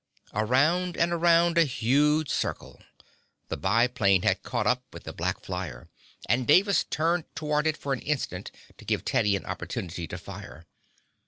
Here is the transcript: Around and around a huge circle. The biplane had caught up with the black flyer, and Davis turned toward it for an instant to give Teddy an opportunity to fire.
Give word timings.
Around 0.33 0.97
and 0.97 1.13
around 1.13 1.59
a 1.59 1.63
huge 1.63 2.27
circle. 2.31 2.81
The 3.49 3.55
biplane 3.55 4.23
had 4.23 4.41
caught 4.41 4.65
up 4.65 4.81
with 4.91 5.03
the 5.03 5.13
black 5.13 5.41
flyer, 5.41 5.89
and 6.27 6.47
Davis 6.47 6.85
turned 6.89 7.25
toward 7.35 7.67
it 7.67 7.77
for 7.77 7.93
an 7.93 7.99
instant 8.01 8.49
to 8.79 8.85
give 8.85 9.05
Teddy 9.05 9.35
an 9.35 9.45
opportunity 9.45 10.07
to 10.07 10.17
fire. 10.17 10.65